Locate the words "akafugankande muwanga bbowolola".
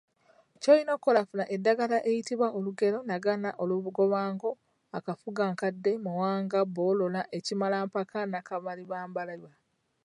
4.97-7.21